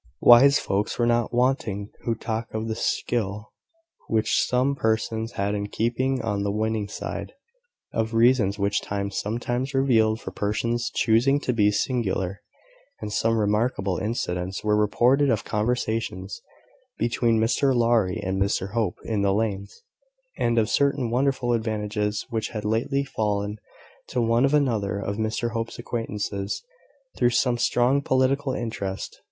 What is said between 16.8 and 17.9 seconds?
between Mr